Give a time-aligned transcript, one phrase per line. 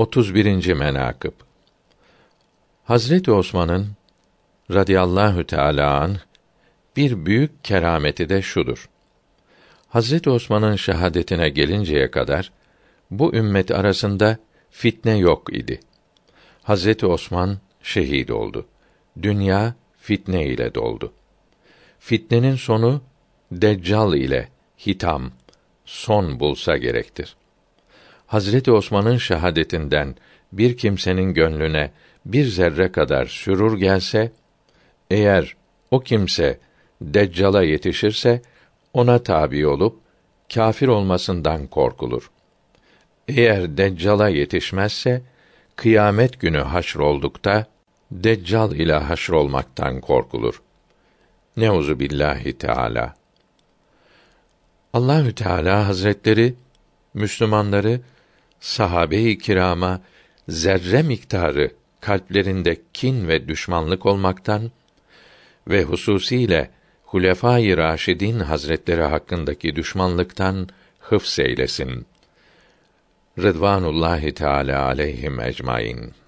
[0.00, 0.72] 31.
[0.74, 1.32] menakıb
[2.84, 3.88] Hazreti Osman'ın
[4.70, 6.16] radıyallahu teala an
[6.96, 8.88] bir büyük kerameti de şudur.
[9.88, 12.52] Hazreti Osman'ın şehadetine gelinceye kadar
[13.10, 14.38] bu ümmet arasında
[14.70, 15.80] fitne yok idi.
[16.62, 18.66] Hazreti Osman şehit oldu.
[19.22, 21.12] Dünya fitne ile doldu.
[21.98, 23.02] Fitnenin sonu
[23.52, 24.48] Deccal ile
[24.86, 25.32] hitam
[25.84, 27.36] son bulsa gerektir.
[28.30, 30.14] Hazreti Osman'ın şehadetinden
[30.52, 31.90] bir kimsenin gönlüne
[32.26, 34.32] bir zerre kadar sürur gelse,
[35.10, 35.56] eğer
[35.90, 36.58] o kimse
[37.00, 38.42] Deccal'a yetişirse,
[38.92, 39.98] ona tabi olup,
[40.54, 42.30] kâfir olmasından korkulur.
[43.28, 45.22] Eğer Deccal'a yetişmezse,
[45.76, 47.66] kıyamet günü haşroldukta,
[48.10, 50.62] Deccal ile haşrolmaktan korkulur.
[51.56, 53.14] Neuzu billahi Teala.
[54.92, 56.54] Allahü Teala Hazretleri
[57.14, 58.00] Müslümanları
[58.60, 60.00] sahabe-i kirama
[60.48, 64.70] zerre miktarı kalplerinde kin ve düşmanlık olmaktan
[65.68, 66.70] ve hususiyle
[67.04, 70.68] Hulefâ-i Raşidin Hazretleri hakkındaki düşmanlıktan
[71.00, 72.06] hıfz eylesin.
[73.38, 76.19] Rıdvanullahi Teala aleyhim ecmaîn.